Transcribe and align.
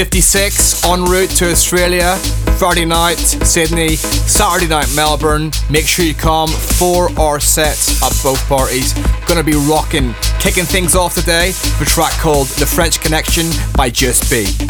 56 0.00 0.82
en 0.86 1.04
route 1.04 1.28
to 1.28 1.50
Australia. 1.50 2.16
Friday 2.56 2.86
night, 2.86 3.18
Sydney. 3.18 3.96
Saturday 3.96 4.66
night, 4.66 4.90
Melbourne. 4.96 5.50
Make 5.68 5.86
sure 5.86 6.06
you 6.06 6.14
come. 6.14 6.48
Four 6.48 7.10
hour 7.20 7.38
sets 7.38 8.02
at 8.02 8.10
both 8.22 8.42
parties. 8.48 8.94
Gonna 9.28 9.42
be 9.42 9.52
rocking. 9.68 10.14
Kicking 10.38 10.64
things 10.64 10.94
off 10.94 11.14
today 11.14 11.48
with 11.48 11.82
a 11.82 11.84
track 11.84 12.12
called 12.12 12.46
The 12.46 12.64
French 12.64 12.98
Connection 13.02 13.44
by 13.76 13.90
Just 13.90 14.30
Be. 14.30 14.69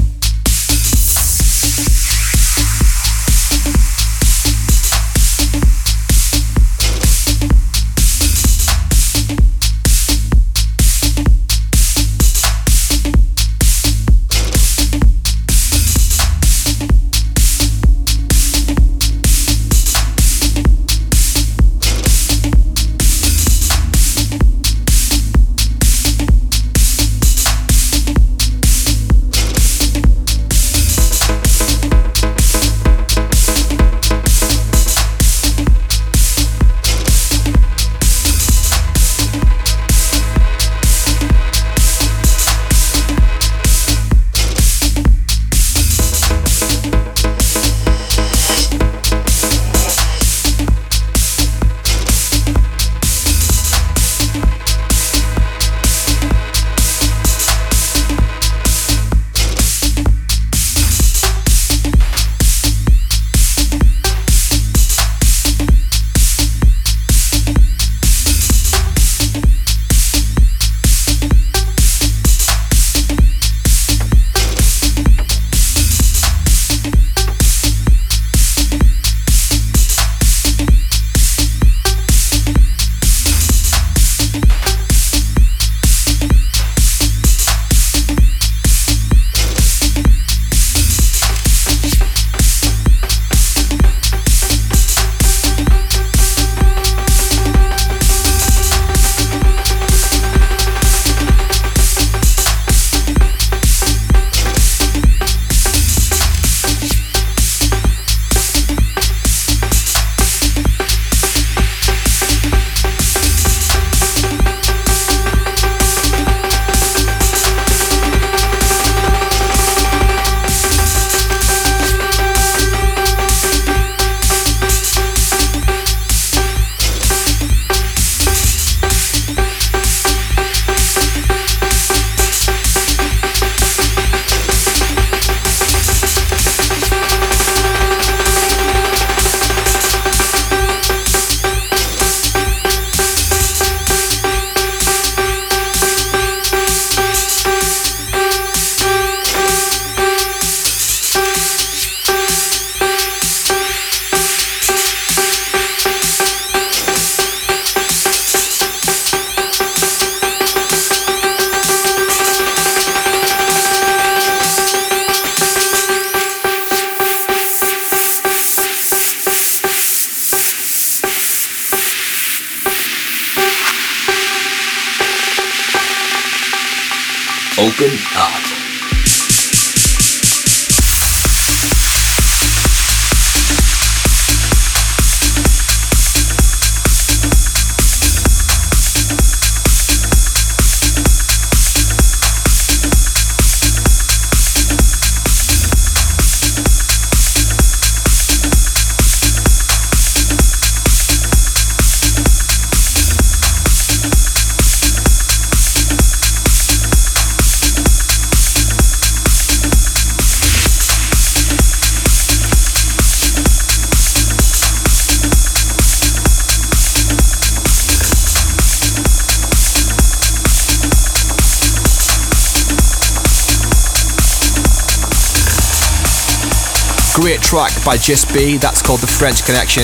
Track 227.50 227.84
by 227.84 227.97
Just 227.97 228.32
B, 228.32 228.58
That's 228.58 228.80
called 228.80 229.00
The 229.00 229.08
French 229.08 229.44
Connection. 229.44 229.82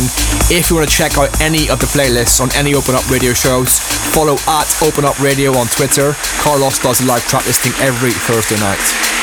If 0.55 0.71
you 0.71 0.77
want 0.77 0.89
to 0.89 0.95
check 0.95 1.19
out 1.19 1.41
any 1.41 1.69
of 1.69 1.81
the 1.81 1.87
playlists 1.87 2.41
on 2.41 2.55
any 2.55 2.77
Open 2.77 2.95
Up 2.95 3.11
Radio 3.11 3.33
shows, 3.33 3.81
follow 4.15 4.37
at 4.47 4.71
Open 4.83 5.05
Up 5.05 5.19
Radio 5.19 5.51
on 5.59 5.67
Twitter. 5.67 6.15
Carlos 6.39 6.79
does 6.79 7.01
a 7.01 7.07
live 7.07 7.27
track 7.27 7.45
listing 7.45 7.73
every 7.83 8.13
Thursday 8.13 8.55
night. 8.61 9.16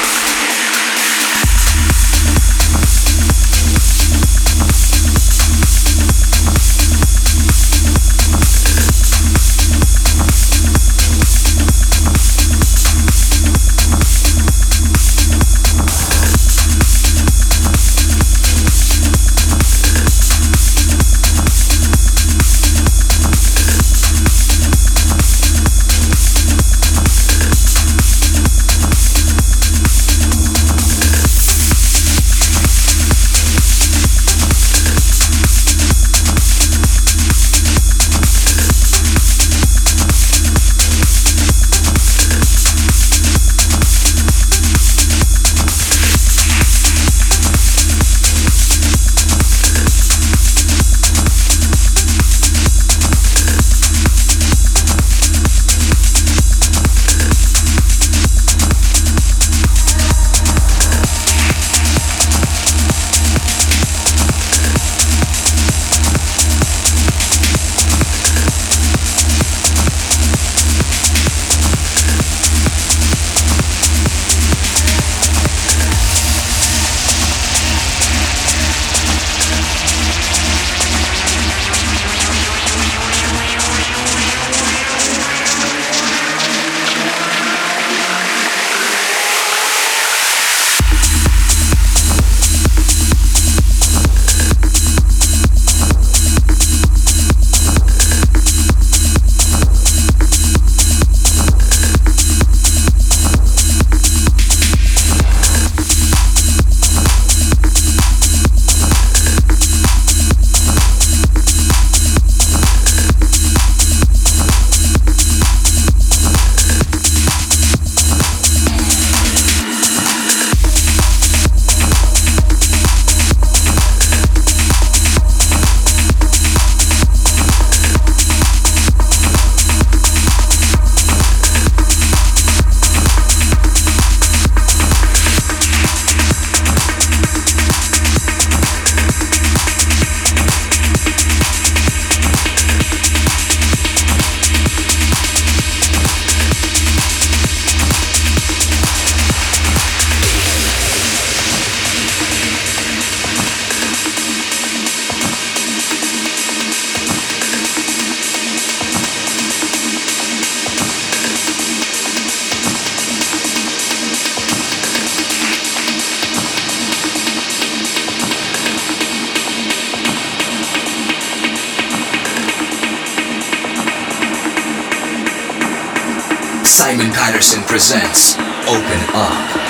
Presents 177.74 178.36
Open 178.68 179.00
Up. 179.16 179.63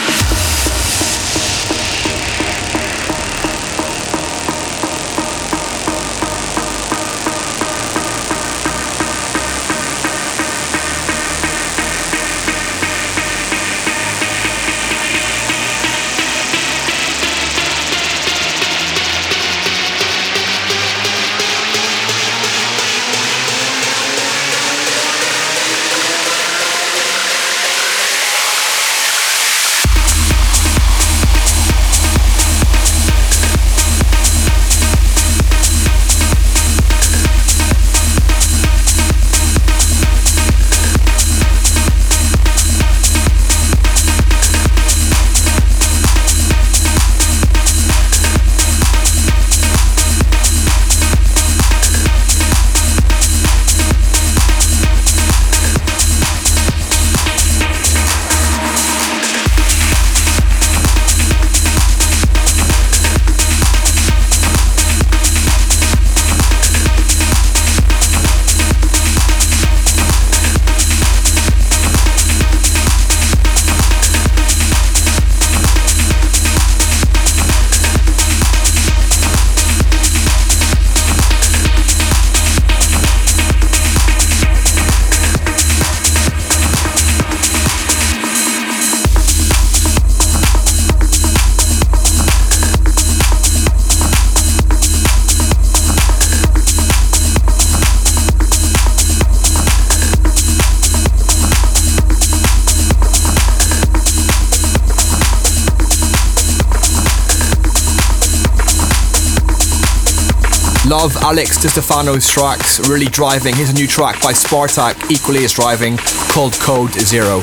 Love 110.94 111.18
Alex 111.24 111.58
Stefano's 111.58 112.30
tracks, 112.30 112.88
really 112.88 113.08
driving. 113.08 113.56
Here's 113.56 113.72
a 113.72 113.74
new 113.74 113.88
track 113.88 114.22
by 114.22 114.32
Spartak, 114.32 115.10
equally 115.10 115.44
as 115.44 115.52
driving, 115.52 115.98
called 115.98 116.54
Code 116.60 116.94
Zero. 116.94 117.38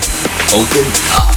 Open 0.55 0.87
up. 1.11 1.30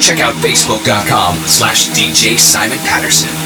Check 0.00 0.18
out 0.18 0.34
facebook.com 0.34 1.36
slash 1.46 1.90
DJ 1.90 2.36
Simon 2.36 2.78
Patterson. 2.78 3.37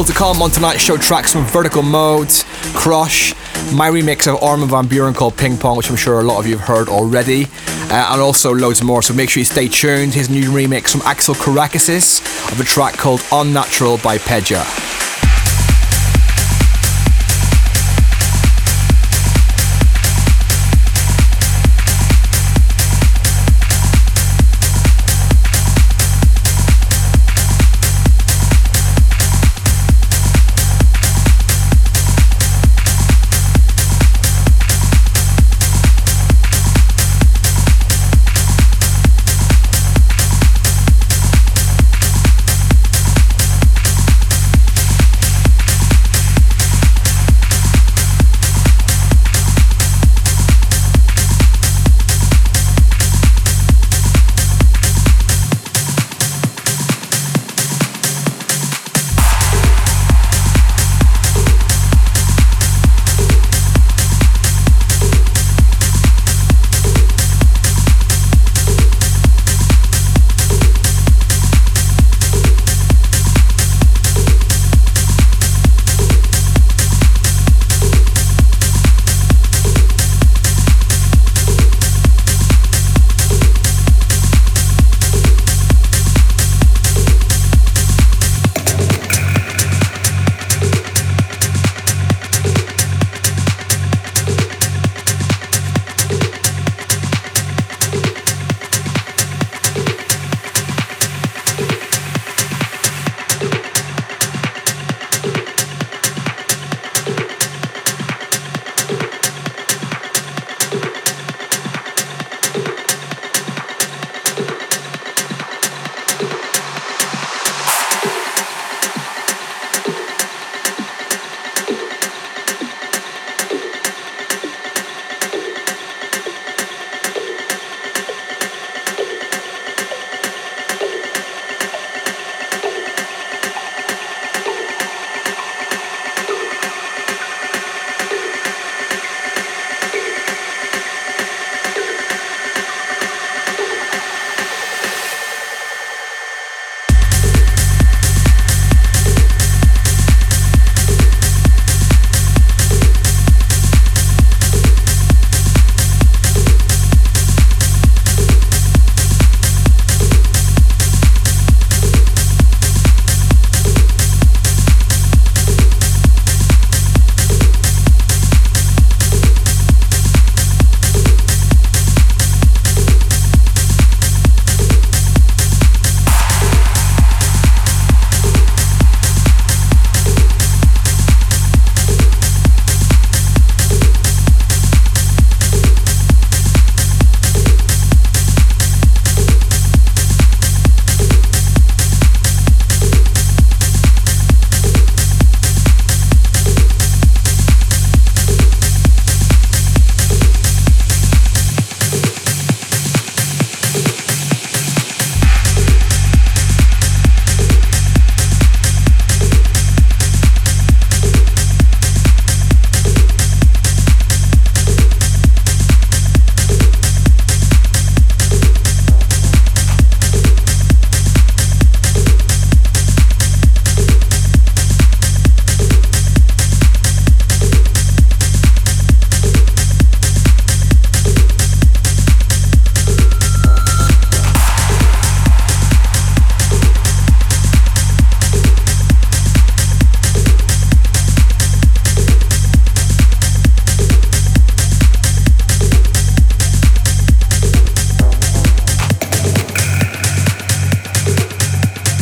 Still 0.00 0.14
to 0.14 0.18
come 0.18 0.40
on 0.40 0.50
tonight's 0.50 0.80
show 0.80 0.96
tracks 0.96 1.34
from 1.34 1.44
Vertical 1.44 1.82
Modes, 1.82 2.46
Crush, 2.72 3.34
my 3.74 3.90
remix 3.90 4.26
of 4.26 4.42
Armin 4.42 4.66
van 4.66 4.86
Buuren 4.86 5.14
called 5.14 5.36
Ping 5.36 5.58
Pong, 5.58 5.76
which 5.76 5.90
I'm 5.90 5.96
sure 5.96 6.20
a 6.20 6.22
lot 6.22 6.38
of 6.38 6.46
you 6.46 6.56
have 6.56 6.66
heard 6.66 6.88
already, 6.88 7.44
uh, 7.90 8.08
and 8.10 8.18
also 8.18 8.50
loads 8.54 8.82
more. 8.82 9.02
So 9.02 9.12
make 9.12 9.28
sure 9.28 9.42
you 9.42 9.44
stay 9.44 9.68
tuned. 9.68 10.14
His 10.14 10.30
new 10.30 10.48
remix 10.52 10.92
from 10.92 11.02
Axel 11.02 11.34
Karakasis 11.34 12.22
of 12.50 12.58
a 12.58 12.64
track 12.64 12.94
called 12.94 13.22
Unnatural 13.30 13.98
by 13.98 14.16
Peja. 14.16 14.89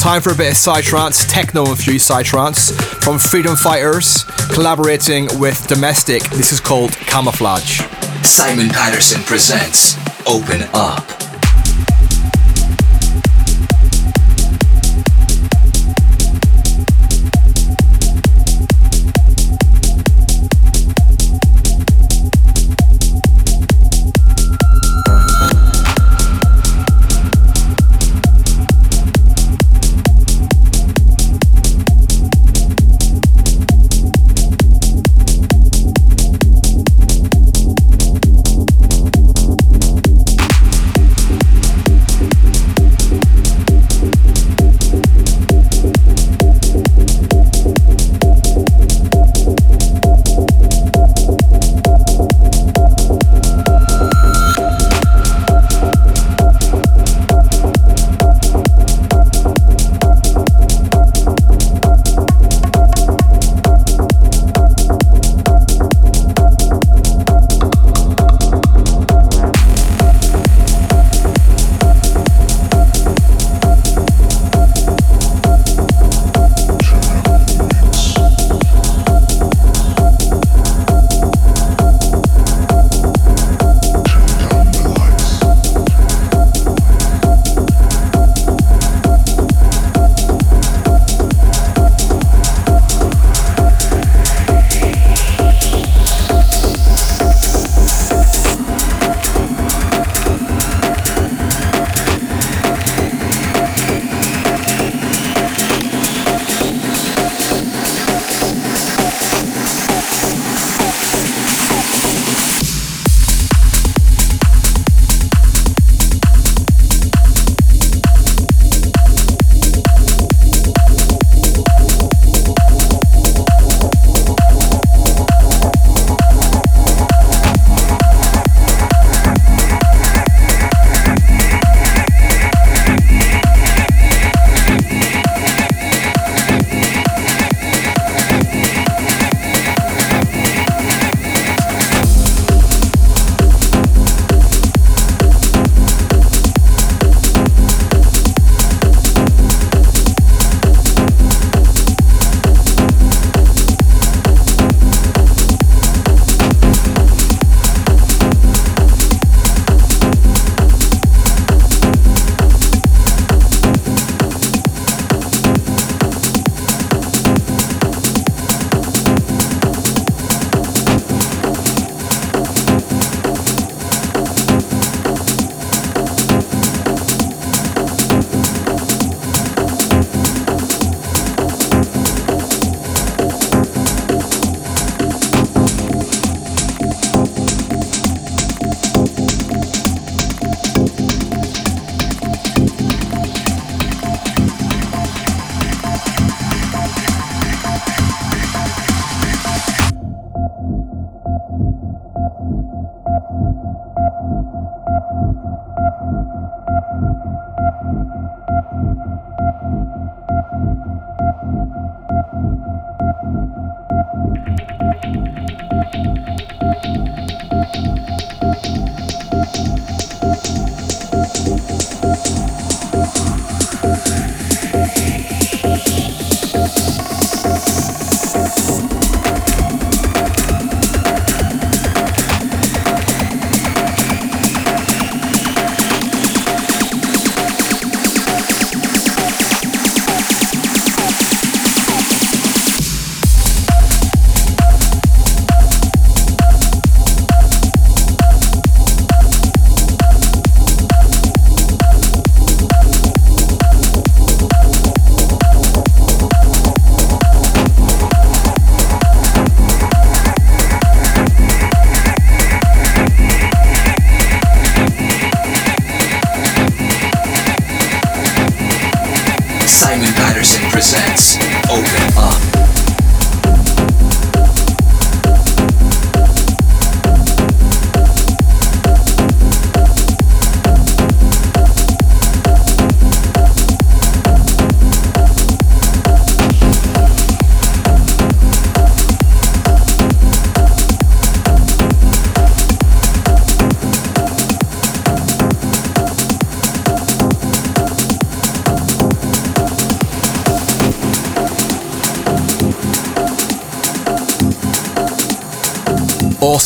Time 0.09 0.23
for 0.23 0.33
a 0.33 0.35
bit 0.35 0.53
of 0.53 0.55
psytrance, 0.55 1.29
techno 1.29 1.67
infused 1.67 2.09
psytrance 2.09 2.73
from 3.05 3.19
Freedom 3.19 3.55
Fighters, 3.55 4.25
collaborating 4.55 5.29
with 5.39 5.67
Domestic. 5.67 6.23
This 6.31 6.51
is 6.51 6.61
called 6.61 6.93
Camouflage. 6.93 7.83
Simon 8.23 8.71
Patterson 8.71 9.21
presents 9.25 9.99
Open 10.27 10.63
Up. 10.73 11.18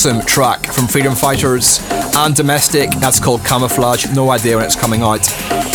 Awesome 0.04 0.26
track 0.26 0.66
from 0.66 0.88
Freedom 0.88 1.14
Fighters 1.14 1.78
and 2.16 2.34
Domestic. 2.34 2.90
That's 2.98 3.20
called 3.20 3.44
Camouflage. 3.44 4.12
No 4.12 4.30
idea 4.30 4.56
when 4.56 4.64
it's 4.64 4.74
coming 4.74 5.02
out. 5.02 5.24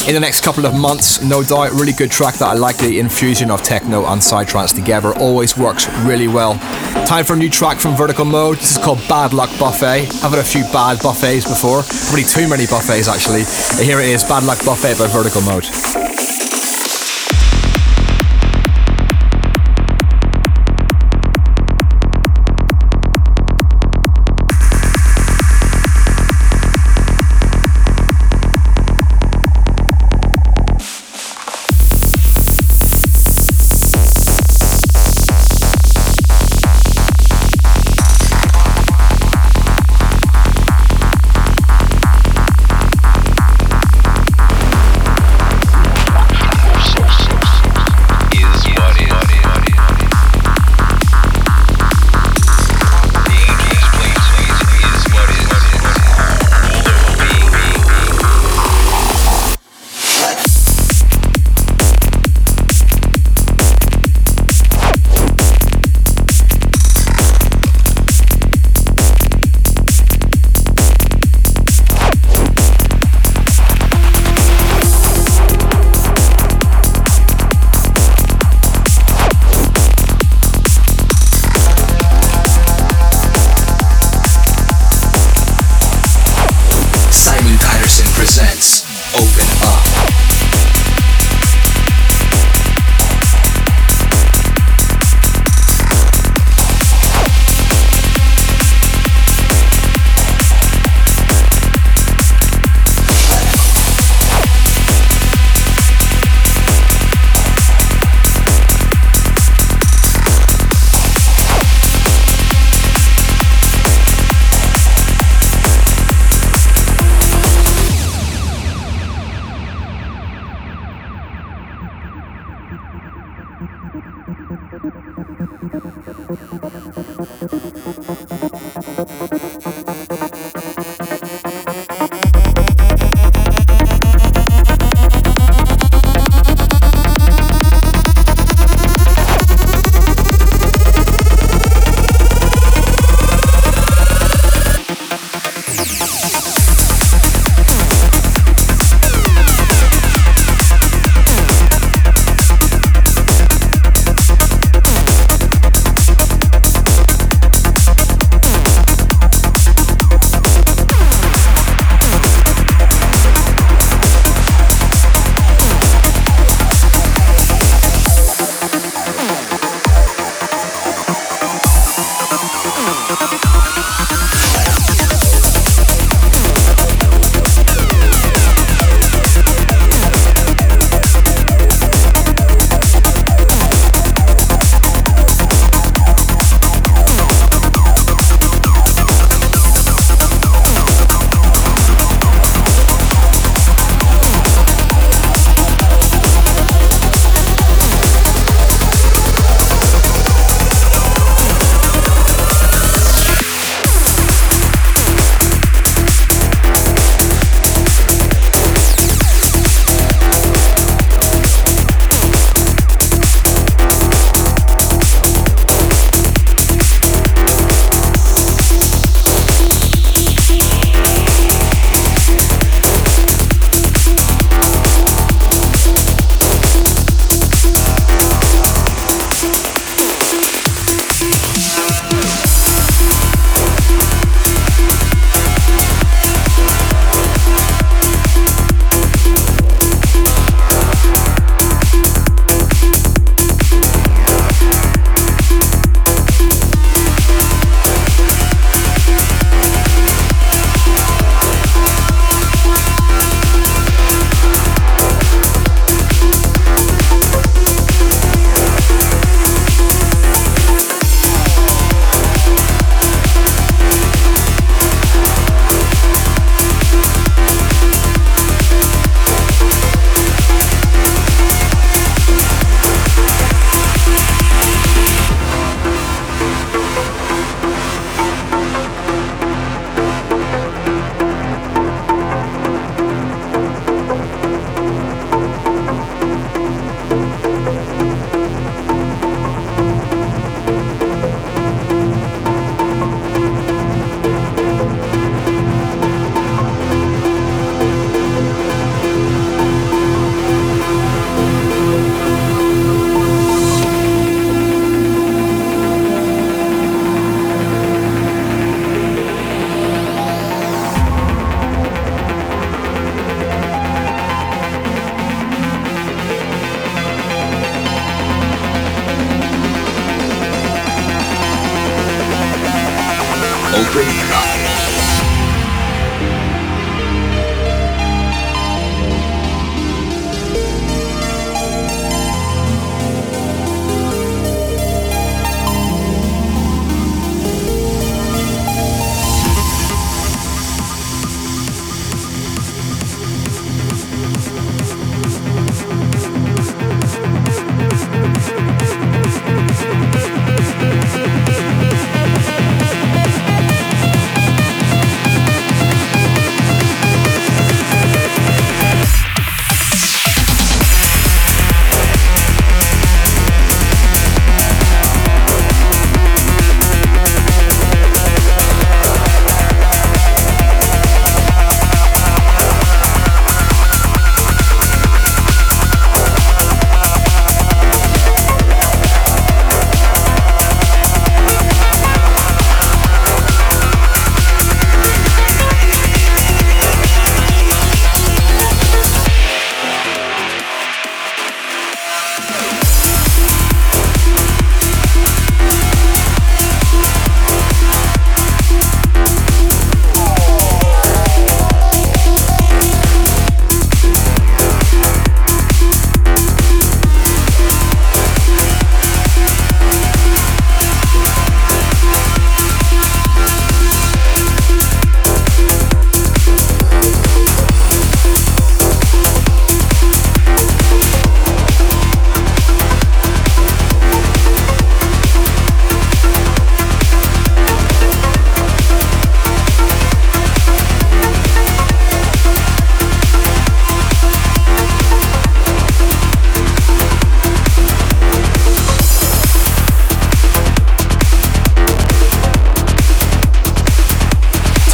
In 0.06 0.14
the 0.16 0.20
next 0.20 0.42
couple 0.42 0.66
of 0.66 0.76
months, 0.76 1.24
no 1.24 1.44
doubt. 1.44 1.72
Really 1.72 1.94
good 1.94 2.12
track 2.12 2.34
that 2.40 2.48
I 2.50 2.54
like 2.54 2.76
the 2.76 3.00
infusion 3.00 3.50
of 3.50 3.64
techno 3.64 4.06
and 4.06 4.22
psytrance 4.22 4.76
together. 4.76 5.18
Always 5.18 5.58
works 5.58 5.88
really 6.00 6.28
well. 6.28 6.56
Time 7.06 7.24
for 7.24 7.36
a 7.36 7.38
new 7.38 7.50
track 7.50 7.80
from 7.80 7.96
Vertical 7.96 8.26
Mode. 8.26 8.58
This 8.58 8.76
is 8.76 8.84
called 8.84 9.00
Bad 9.08 9.32
Luck 9.32 9.50
Buffet. 9.58 10.10
I've 10.22 10.32
had 10.32 10.40
a 10.40 10.44
few 10.44 10.64
bad 10.74 11.02
buffets 11.02 11.48
before. 11.48 11.84
Probably 11.84 12.24
too 12.24 12.50
many 12.50 12.68
buffets 12.68 13.08
actually. 13.08 13.46
Here 13.82 14.02
it 14.02 14.10
is, 14.10 14.26
Bad 14.26 14.44
Luck 14.44 14.60
Buffet 14.66 15.00
by 15.00 15.08
Vertical 15.08 15.42
Mode. 15.44 16.07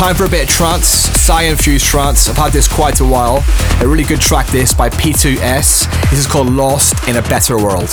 Time 0.03 0.15
for 0.15 0.25
a 0.25 0.29
bit 0.29 0.43
of 0.43 0.49
trance, 0.49 0.85
Psy-infused 0.85 1.85
trance. 1.85 2.27
I've 2.27 2.35
had 2.35 2.51
this 2.51 2.67
quite 2.67 2.99
a 2.99 3.05
while. 3.05 3.41
A 3.79 3.87
really 3.87 4.03
good 4.03 4.19
track 4.19 4.47
this 4.47 4.73
by 4.73 4.89
P2S. 4.89 6.09
This 6.09 6.19
is 6.19 6.27
called 6.27 6.49
Lost 6.49 7.07
in 7.07 7.15
a 7.15 7.21
Better 7.21 7.55
World. 7.55 7.89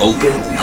Open 0.00 0.53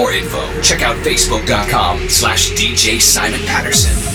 more 0.00 0.12
info, 0.12 0.40
check 0.62 0.80
out 0.80 0.96
facebook.com 1.04 2.08
slash 2.08 2.52
DJ 2.52 2.98
Simon 2.98 3.40
Patterson. 3.40 4.09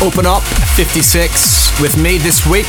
Open 0.00 0.26
Up 0.26 0.44
56 0.76 1.80
with 1.82 1.96
me 1.96 2.18
this 2.18 2.46
week. 2.46 2.66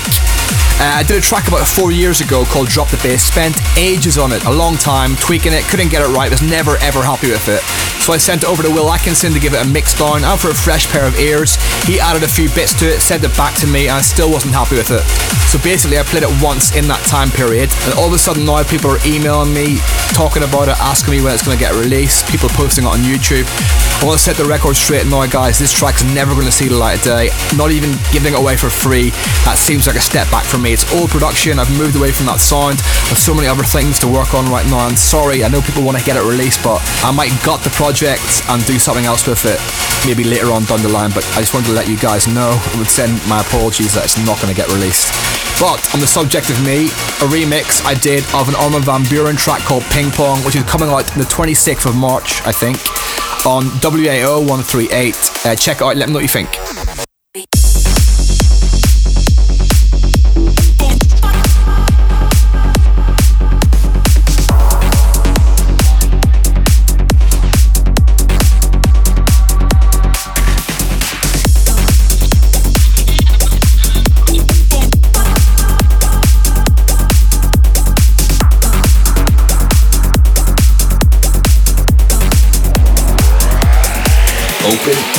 Uh, 0.82 0.98
I 0.98 1.04
did 1.04 1.18
a 1.18 1.22
track 1.22 1.48
about 1.48 1.68
four 1.68 1.92
years 1.92 2.22
ago 2.22 2.44
called 2.46 2.70
Drop 2.70 2.90
the 2.90 2.98
Bass. 3.04 3.24
Spent 3.24 3.56
ages 3.78 4.18
on 4.18 4.32
it, 4.32 4.44
a 4.46 4.52
long 4.52 4.78
time, 4.78 5.16
tweaking 5.18 5.54
it, 5.54 5.64
couldn't 5.66 5.90
get 5.90 6.02
it 6.02 6.08
right, 6.08 6.32
was 6.32 6.42
never 6.42 6.78
ever 6.78 7.04
happy 7.04 7.30
with 7.30 7.48
it. 7.48 7.62
So 8.10 8.14
I 8.14 8.18
sent 8.18 8.42
it 8.42 8.50
over 8.50 8.64
to 8.64 8.72
Will 8.72 8.90
Atkinson 8.90 9.34
to 9.34 9.40
give 9.40 9.54
it 9.54 9.62
a 9.64 9.70
mix 9.70 9.94
down 9.94 10.24
and 10.24 10.42
for 10.42 10.50
a 10.50 10.56
fresh 10.56 10.90
pair 10.90 11.06
of 11.06 11.14
ears. 11.20 11.62
He 11.86 12.00
added 12.00 12.24
a 12.24 12.28
few 12.28 12.50
bits 12.58 12.74
to 12.82 12.90
it, 12.90 13.02
sent 13.02 13.24
it 13.24 13.30
back 13.38 13.54
to 13.62 13.68
me, 13.68 13.86
and 13.86 13.98
I 13.98 14.02
still 14.02 14.32
wasn't 14.32 14.56
happy 14.56 14.78
with 14.78 14.90
it. 14.90 15.06
So 15.46 15.62
basically, 15.62 16.00
I 16.00 16.04
played 16.10 16.26
it 16.26 16.34
once 16.42 16.74
in 16.74 16.90
that 16.90 17.06
time 17.06 17.30
period, 17.30 17.70
and 17.86 17.94
all 18.02 18.10
of 18.10 18.14
a 18.14 18.18
sudden 18.18 18.50
now 18.50 18.66
people 18.66 18.90
are 18.90 19.02
emailing 19.06 19.54
me, 19.54 19.78
talking 20.18 20.42
about 20.42 20.74
it, 20.74 20.78
asking 20.82 21.14
me 21.14 21.22
when 21.22 21.38
it's 21.38 21.46
going 21.46 21.54
to 21.54 21.62
get 21.62 21.78
released, 21.78 22.26
people 22.34 22.50
posting 22.58 22.86
it 22.86 22.90
on 22.90 23.06
YouTube. 23.06 23.46
I 24.02 24.08
want 24.10 24.18
to 24.18 24.24
set 24.24 24.42
the 24.42 24.48
record 24.48 24.74
straight 24.74 25.06
now, 25.06 25.28
guys. 25.28 25.60
This 25.60 25.70
track's 25.70 26.02
never 26.02 26.34
going 26.34 26.50
to 26.50 26.56
see 26.56 26.66
the 26.66 26.82
light 26.82 26.98
of 26.98 27.04
day. 27.04 27.30
Not 27.54 27.70
even 27.70 27.94
giving 28.10 28.34
it 28.34 28.40
away 28.40 28.58
for 28.58 28.72
free. 28.72 29.12
That 29.46 29.60
seems 29.60 29.86
like 29.86 30.00
a 30.00 30.02
step 30.02 30.26
back 30.32 30.48
for 30.48 30.58
me. 30.58 30.72
It's 30.72 30.88
old 30.96 31.12
production. 31.12 31.60
I've 31.60 31.70
moved 31.78 32.00
away 32.00 32.16
from 32.16 32.26
that 32.32 32.40
sound. 32.40 32.80
There's 33.12 33.20
so 33.20 33.36
many 33.36 33.52
other 33.52 33.68
things 33.68 34.00
to 34.00 34.08
work 34.08 34.34
on 34.34 34.48
right 34.48 34.66
now. 34.72 34.88
I'm 34.88 34.96
sorry. 34.96 35.44
I 35.44 35.52
know 35.52 35.60
people 35.60 35.84
want 35.84 36.00
to 36.00 36.06
get 36.08 36.16
it 36.16 36.24
released, 36.24 36.64
but 36.64 36.80
I 37.04 37.12
might 37.12 37.36
gut 37.44 37.60
the 37.60 37.76
project 37.76 37.99
and 38.02 38.66
do 38.66 38.80
something 38.80 39.04
else 39.04 39.28
with 39.28 39.44
it. 39.44 39.60
Maybe 40.08 40.24
later 40.24 40.52
on 40.52 40.64
down 40.64 40.82
the 40.82 40.90
line. 40.90 41.12
But 41.12 41.28
I 41.36 41.44
just 41.44 41.54
wanted 41.54 41.68
to 41.68 41.74
let 41.74 41.90
you 41.90 41.98
guys 41.98 42.28
know. 42.28 42.56
I 42.56 42.76
would 42.78 42.88
send 42.88 43.20
my 43.28 43.42
apologies 43.42 43.94
that 43.96 44.06
it's 44.06 44.18
not 44.26 44.40
going 44.40 44.48
to 44.48 44.56
get 44.56 44.70
released. 44.70 45.12
But 45.60 45.84
on 45.94 46.00
the 46.00 46.08
subject 46.08 46.50
of 46.50 46.56
me, 46.64 46.88
a 47.20 47.28
remix 47.28 47.84
I 47.84 47.96
did 47.96 48.24
of 48.34 48.48
an 48.48 48.56
Armin 48.56 48.84
van 48.84 49.04
Buuren 49.04 49.38
track 49.38 49.60
called 49.68 49.84
Ping 49.92 50.12
Pong, 50.12 50.40
which 50.46 50.56
is 50.56 50.64
coming 50.64 50.88
out 50.88 51.12
on 51.12 51.20
the 51.20 51.28
26th 51.28 51.86
of 51.86 51.96
March, 51.96 52.42
I 52.48 52.54
think 52.54 52.80
on 53.46 53.66
WAO 53.84 54.40
138. 54.40 55.16
Uh, 55.46 55.56
check 55.56 55.78
it 55.78 55.84
out, 55.84 55.98
let 55.98 56.08
me 56.08 56.14
know 56.14 56.20
what 56.20 56.24
you 56.24 56.30
think. 56.30 56.50
open. 84.70 85.19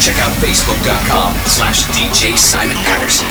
Check 0.00 0.18
out 0.18 0.32
facebook.com 0.38 1.34
slash 1.46 1.84
DJ 1.86 2.36
Simon 2.36 2.76
Patterson. 2.84 3.26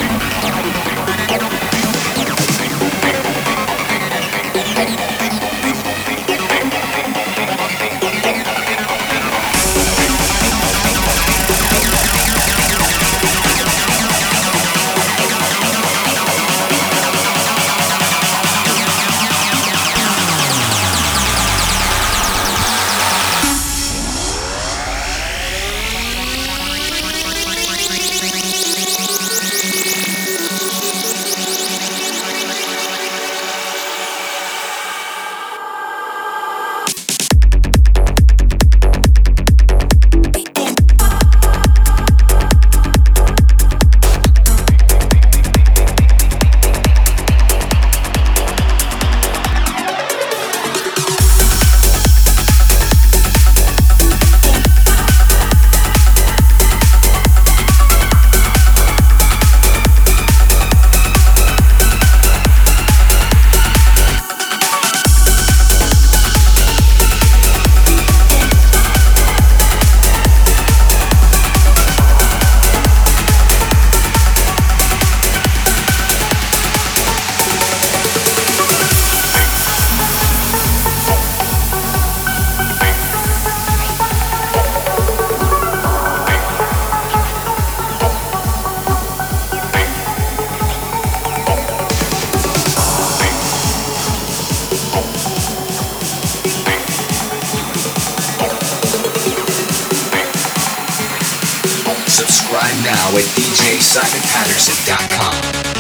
Subscribe 102.17 102.73
now 102.83 103.13
at 103.13 103.29
djsimonpatterson.com. 103.37 105.76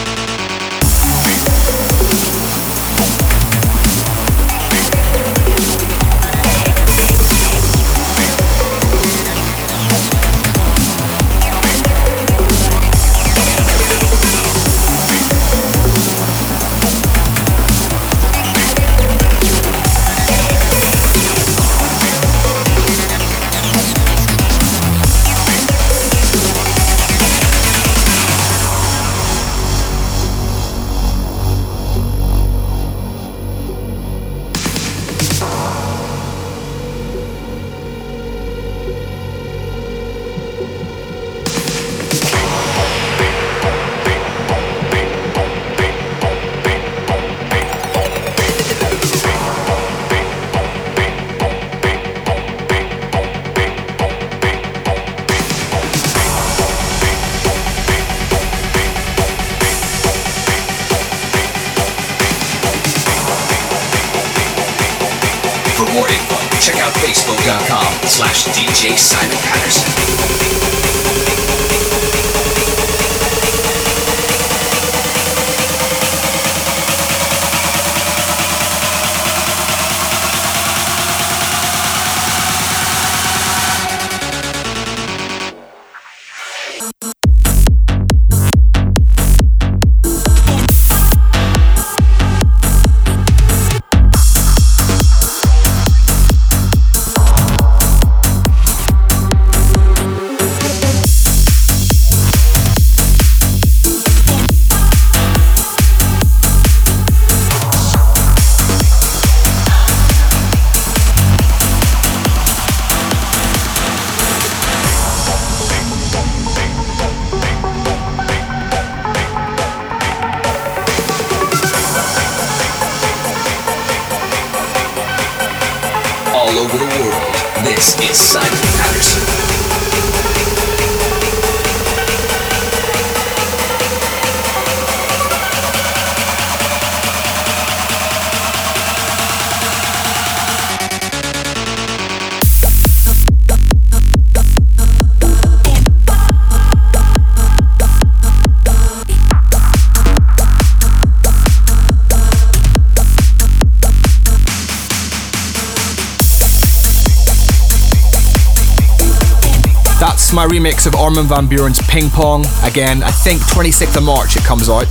remix 160.47 160.85
of 160.87 160.95
Armin 160.95 161.25
van 161.25 161.47
Buuren's 161.47 161.81
Ping 161.89 162.09
Pong. 162.09 162.45
Again, 162.63 163.03
I 163.03 163.11
think 163.11 163.41
26th 163.41 163.97
of 163.97 164.03
March 164.03 164.35
it 164.35 164.43
comes 164.43 164.69
out. 164.69 164.87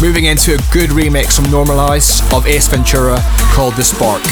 Moving 0.00 0.26
into 0.26 0.54
a 0.54 0.58
good 0.72 0.90
remix 0.90 1.36
from 1.36 1.46
Normalize 1.46 2.20
of 2.36 2.46
Ace 2.46 2.68
Ventura 2.68 3.18
called 3.52 3.74
The 3.74 3.84
Spark. 3.84 4.22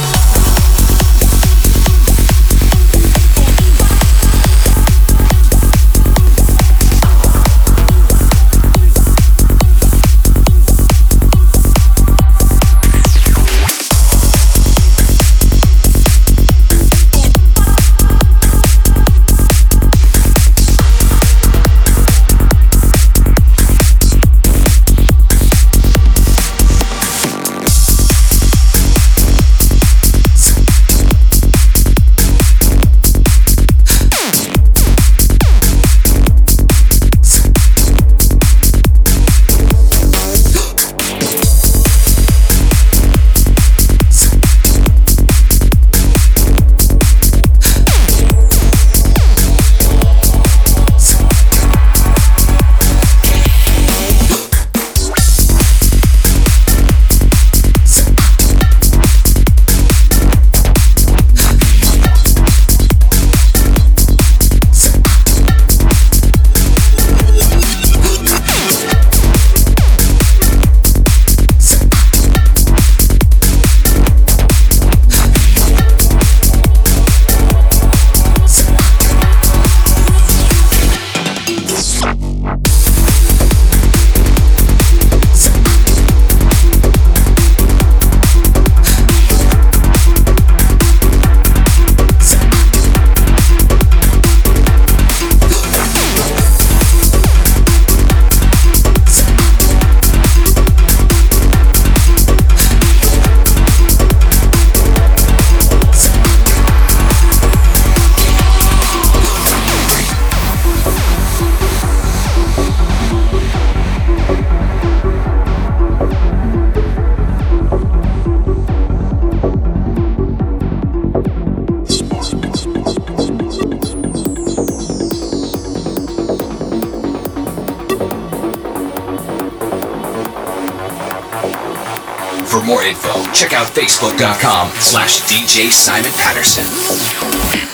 facebook.com 133.84 134.70
slash 134.80 135.20
DJ 135.22 135.70
Simon 135.70 136.12
Patterson. 136.12 137.73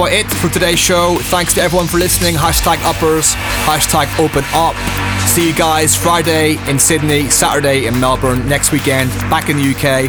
about 0.00 0.12
it 0.12 0.26
for 0.32 0.48
today's 0.48 0.78
show. 0.78 1.18
Thanks 1.24 1.52
to 1.54 1.60
everyone 1.60 1.86
for 1.86 1.98
listening. 1.98 2.34
Hashtag 2.34 2.82
uppers, 2.84 3.34
hashtag 3.66 4.06
open 4.18 4.42
up. 4.54 4.74
See 5.28 5.48
you 5.48 5.54
guys 5.54 5.94
Friday 5.94 6.56
in 6.70 6.78
Sydney, 6.78 7.28
Saturday 7.28 7.86
in 7.86 8.00
Melbourne, 8.00 8.48
next 8.48 8.72
weekend 8.72 9.10
back 9.28 9.50
in 9.50 9.58
the 9.58 9.74
UK. 9.74 10.08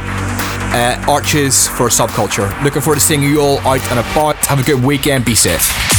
Uh, 0.73 1.11
Arches 1.11 1.67
for 1.67 1.89
Subculture. 1.89 2.49
Looking 2.63 2.81
forward 2.81 2.99
to 2.99 3.01
seeing 3.01 3.21
you 3.21 3.41
all 3.41 3.59
out 3.59 3.85
and 3.91 3.99
about. 3.99 4.37
Have 4.45 4.61
a 4.61 4.63
good 4.63 4.81
weekend. 4.81 5.25
Be 5.25 5.35
safe. 5.35 5.90